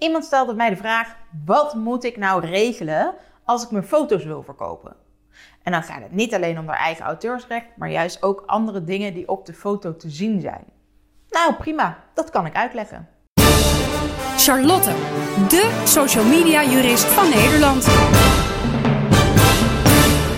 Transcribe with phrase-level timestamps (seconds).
[0.00, 3.14] Iemand stelde mij de vraag: wat moet ik nou regelen
[3.44, 4.96] als ik mijn foto's wil verkopen?
[5.62, 9.14] En dan gaat het niet alleen om haar eigen auteursrecht, maar juist ook andere dingen
[9.14, 10.64] die op de foto te zien zijn.
[11.28, 13.08] Nou, prima, dat kan ik uitleggen.
[14.36, 14.90] Charlotte,
[15.48, 17.84] de social media jurist van Nederland.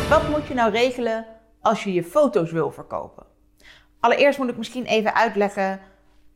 [0.08, 1.26] Wat moet je nou regelen
[1.60, 3.26] als je je foto's wil verkopen?
[4.00, 5.80] Allereerst moet ik misschien even uitleggen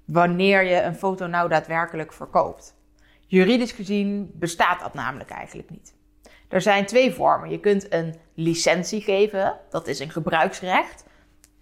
[0.04, 2.74] wanneer je een foto nou daadwerkelijk verkoopt.
[3.27, 5.95] Juridisch gezien bestaat dat namelijk eigenlijk niet.
[6.48, 7.51] Er zijn twee vormen.
[7.51, 11.05] Je kunt een licentie geven, dat is een gebruiksrecht.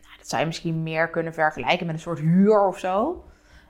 [0.03, 3.25] Nou, dat zou je misschien meer kunnen vergelijken met een soort huur of zo.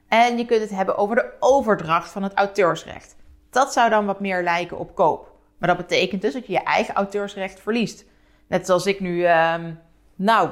[0.09, 3.16] En je kunt het hebben over de overdracht van het auteursrecht.
[3.50, 5.33] Dat zou dan wat meer lijken op koop.
[5.58, 8.05] Maar dat betekent dus dat je je eigen auteursrecht verliest.
[8.47, 9.55] Net zoals ik nu, uh,
[10.14, 10.50] nou,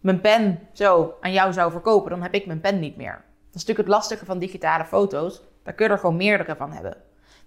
[0.00, 3.12] mijn pen zo aan jou zou verkopen, dan heb ik mijn pen niet meer.
[3.12, 5.42] Dat is natuurlijk het lastige van digitale foto's.
[5.62, 6.96] Daar kun je er gewoon meerdere van hebben.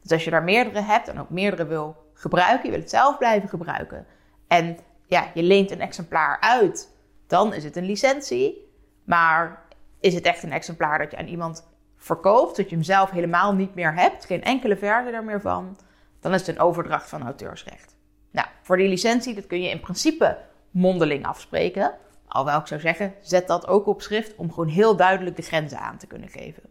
[0.02, 3.18] Dus als je daar meerdere hebt en ook meerdere wil gebruiken, je wil het zelf
[3.18, 4.06] blijven gebruiken.
[4.48, 6.96] En ja, je leent een exemplaar uit,
[7.28, 8.70] dan is het een licentie.
[9.04, 9.64] Maar
[10.00, 13.54] is het echt een exemplaar dat je aan iemand verkoopt, dat je hem zelf helemaal
[13.54, 15.78] niet meer hebt, geen enkele versie er meer van,
[16.20, 17.96] dan is het een overdracht van auteursrecht.
[18.32, 20.38] Nou, voor die licentie, dat kun je in principe
[20.72, 21.94] mondeling afspreken.
[22.28, 25.80] Alhoewel ik zou zeggen, zet dat ook op schrift om gewoon heel duidelijk de grenzen
[25.80, 26.64] aan te kunnen geven.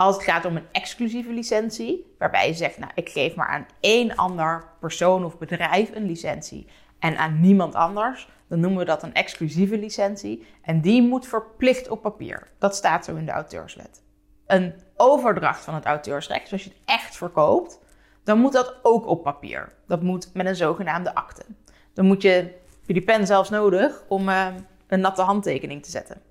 [0.00, 3.66] Als het gaat om een exclusieve licentie, waarbij je zegt, nou, ik geef maar aan
[3.80, 6.66] één ander persoon of bedrijf een licentie
[6.98, 10.46] en aan niemand anders, dan noemen we dat een exclusieve licentie.
[10.62, 12.48] En die moet verplicht op papier.
[12.58, 14.02] Dat staat zo in de auteurswet.
[14.46, 17.78] Een overdracht van het auteursrecht, zoals je het echt verkoopt,
[18.24, 19.72] dan moet dat ook op papier.
[19.86, 21.44] Dat moet met een zogenaamde akte.
[21.92, 22.54] Dan moet je,
[22.86, 24.46] je die pen zelfs nodig om uh,
[24.86, 26.22] een natte handtekening te zetten.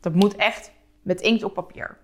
[0.00, 0.72] Dat moet echt
[1.02, 1.98] met inkt op papier.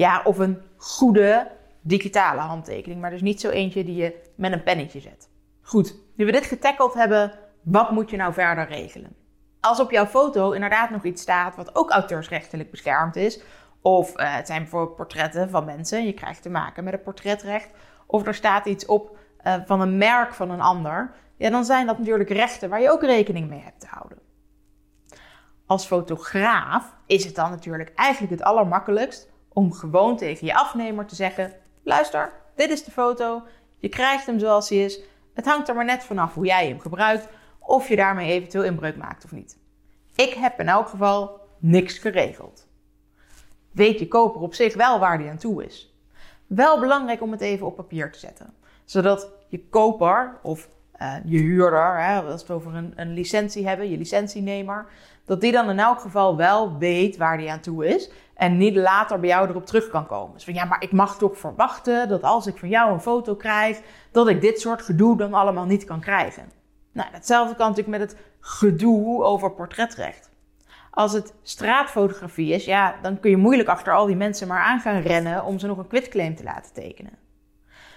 [0.00, 4.62] Ja, of een goede digitale handtekening, maar dus niet zo eentje die je met een
[4.62, 5.28] pennetje zet.
[5.60, 9.16] Goed, nu we dit getackeld hebben, wat moet je nou verder regelen?
[9.60, 13.42] Als op jouw foto inderdaad nog iets staat wat ook auteursrechtelijk beschermd is,
[13.80, 17.70] of uh, het zijn bijvoorbeeld portretten van mensen, je krijgt te maken met het portretrecht,
[18.06, 19.16] of er staat iets op
[19.46, 22.90] uh, van een merk van een ander, ja, dan zijn dat natuurlijk rechten waar je
[22.90, 24.18] ook rekening mee hebt te houden.
[25.66, 31.14] Als fotograaf is het dan natuurlijk eigenlijk het allermakkelijkst om gewoon tegen je afnemer te
[31.14, 31.52] zeggen:
[31.82, 33.42] luister, dit is de foto,
[33.78, 35.00] je krijgt hem zoals hij is.
[35.34, 37.28] Het hangt er maar net vanaf hoe jij hem gebruikt,
[37.58, 39.58] of je daarmee eventueel inbreuk maakt of niet.
[40.14, 42.68] Ik heb in elk geval niks geregeld.
[43.70, 45.94] Weet je koper op zich wel waar die aan toe is?
[46.46, 50.68] Wel belangrijk om het even op papier te zetten, zodat je koper of
[51.02, 54.86] uh, je huurder, hè, als we het over een, een licentie hebben, je licentienemer,
[55.24, 58.76] dat die dan in elk geval wel weet waar die aan toe is en niet
[58.76, 60.34] later bij jou erop terug kan komen.
[60.34, 63.34] Dus van ja, maar ik mag toch verwachten dat als ik van jou een foto
[63.34, 63.80] krijg,
[64.12, 66.50] dat ik dit soort gedoe dan allemaal niet kan krijgen.
[66.92, 70.30] Nou, hetzelfde kan natuurlijk met het gedoe over portretrecht.
[70.90, 74.80] Als het straatfotografie is, ja, dan kun je moeilijk achter al die mensen maar aan
[74.80, 77.18] gaan rennen om ze nog een quitclaim te laten tekenen.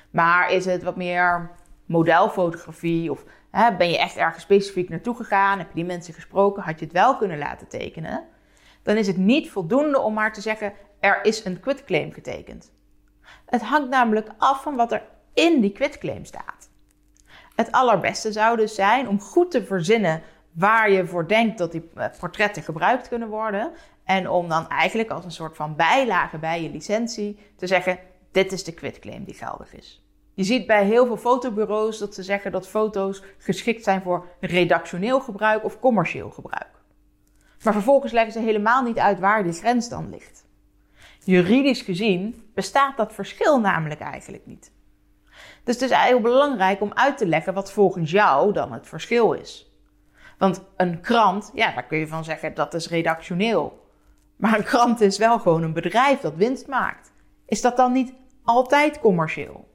[0.09, 1.51] Maar is het wat meer
[1.85, 6.63] modelfotografie of hè, ben je echt ergens specifiek naartoe gegaan, heb je die mensen gesproken,
[6.63, 8.27] had je het wel kunnen laten tekenen,
[8.83, 12.71] dan is het niet voldoende om maar te zeggen er is een quitclaim getekend.
[13.45, 16.69] Het hangt namelijk af van wat er in die quitclaim staat.
[17.55, 20.21] Het allerbeste zou dus zijn om goed te verzinnen
[20.51, 23.71] waar je voor denkt dat die eh, portretten gebruikt kunnen worden.
[24.03, 27.99] En om dan eigenlijk als een soort van bijlage bij je licentie te zeggen:
[28.31, 30.02] dit is de quitclaim die geldig is.
[30.33, 35.19] Je ziet bij heel veel fotobureaus dat ze zeggen dat foto's geschikt zijn voor redactioneel
[35.19, 36.71] gebruik of commercieel gebruik.
[37.63, 40.45] Maar vervolgens leggen ze helemaal niet uit waar die grens dan ligt.
[41.19, 44.71] Juridisch gezien bestaat dat verschil namelijk eigenlijk niet.
[45.63, 49.33] Dus het is heel belangrijk om uit te leggen wat volgens jou dan het verschil
[49.33, 49.71] is.
[50.37, 53.87] Want een krant, ja, daar kun je van zeggen dat is redactioneel.
[54.35, 57.11] Maar een krant is wel gewoon een bedrijf dat winst maakt.
[57.45, 58.13] Is dat dan niet
[58.43, 59.72] altijd commercieel?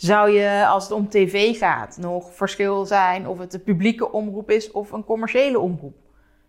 [0.00, 4.50] Zou je, als het om tv gaat, nog verschil zijn of het een publieke omroep
[4.50, 5.96] is of een commerciële omroep?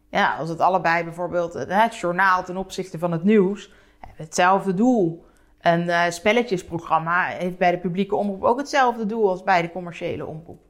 [0.10, 3.74] Ja, als het allebei bijvoorbeeld het journaal ten opzichte van het nieuws,
[4.16, 5.26] hetzelfde doel.
[5.62, 10.26] Een uh, spelletjesprogramma heeft bij de publieke omroep ook hetzelfde doel als bij de commerciële
[10.26, 10.62] omroep.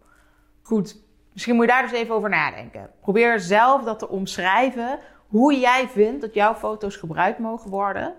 [0.62, 1.04] Goed,
[1.34, 2.90] misschien moet je daar dus even over nadenken.
[3.02, 8.14] Probeer zelf dat te omschrijven hoe jij vindt dat jouw foto's gebruikt mogen worden.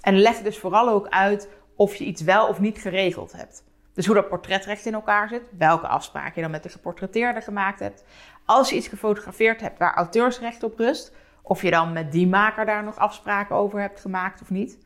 [0.00, 3.66] En leg dus vooral ook uit of je iets wel of niet geregeld hebt.
[3.98, 7.80] Dus hoe dat portretrecht in elkaar zit, welke afspraken je dan met de geportretteerde gemaakt
[7.80, 8.04] hebt.
[8.44, 12.66] Als je iets gefotografeerd hebt waar auteursrecht op rust, of je dan met die maker
[12.66, 14.78] daar nog afspraken over hebt gemaakt of niet.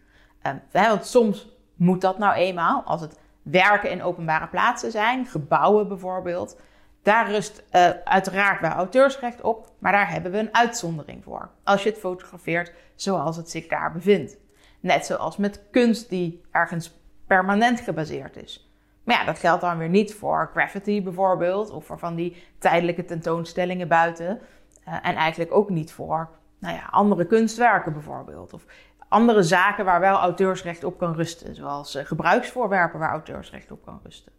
[0.42, 2.82] Um, want soms moet dat nou eenmaal.
[2.82, 6.60] Als het werken in openbare plaatsen zijn, gebouwen bijvoorbeeld,
[7.02, 11.50] daar rust uh, uiteraard wel auteursrecht op, maar daar hebben we een uitzondering voor.
[11.64, 14.36] Als je het fotografeert zoals het zich daar bevindt.
[14.80, 18.71] Net zoals met kunst die ergens permanent gebaseerd is.
[19.04, 23.04] Maar ja, dat geldt dan weer niet voor graffiti bijvoorbeeld, of voor van die tijdelijke
[23.04, 24.40] tentoonstellingen buiten.
[24.88, 26.28] Uh, en eigenlijk ook niet voor
[26.58, 28.52] nou ja, andere kunstwerken bijvoorbeeld.
[28.52, 28.64] Of
[29.08, 34.00] andere zaken waar wel auteursrecht op kan rusten, zoals uh, gebruiksvoorwerpen waar auteursrecht op kan
[34.02, 34.32] rusten.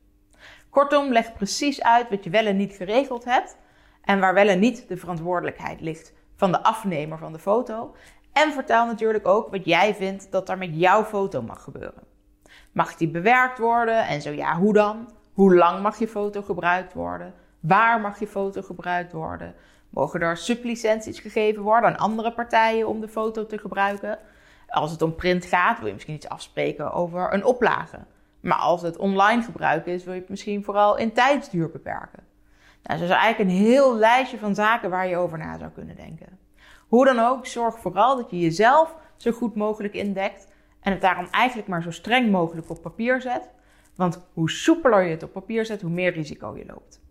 [0.70, 3.58] Kortom, leg precies uit wat je wel en niet geregeld hebt
[4.02, 7.96] en waar wel en niet de verantwoordelijkheid ligt van de afnemer van de foto.
[8.32, 12.13] En vertel natuurlijk ook wat jij vindt dat er met jouw foto mag gebeuren.
[12.74, 15.10] Mag die bewerkt worden en zo ja, hoe dan?
[15.34, 17.34] Hoe lang mag je foto gebruikt worden?
[17.60, 19.56] Waar mag je foto gebruikt worden?
[19.90, 24.20] Mogen er sublicenties gegeven worden aan andere partijen om de foto te gebruiken?
[24.68, 28.00] Als het om print gaat, wil je misschien iets afspreken over een oplage.
[28.40, 32.24] Maar als het online gebruiken is, wil je het misschien vooral in tijdsduur beperken.
[32.84, 35.96] Nou, zo is eigenlijk een heel lijstje van zaken waar je over na zou kunnen
[35.96, 36.40] denken.
[36.88, 40.48] Hoe dan ook, zorg vooral dat je jezelf zo goed mogelijk indekt
[40.84, 43.50] en het daarom eigenlijk maar zo streng mogelijk op papier zet.
[43.96, 47.02] Want hoe soepeler je het op papier zet, hoe meer risico je loopt.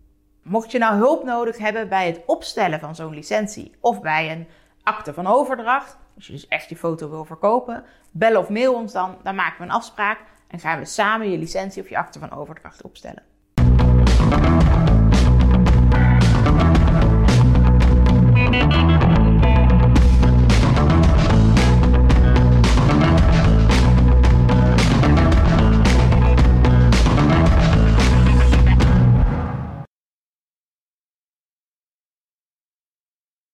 [0.41, 4.47] Mocht je nou hulp nodig hebben bij het opstellen van zo'n licentie of bij een
[4.83, 8.91] akte van overdracht, als je dus echt je foto wil verkopen, bel of mail ons
[8.91, 12.19] dan, dan maken we een afspraak en gaan we samen je licentie of je akte
[12.19, 13.23] van overdracht opstellen.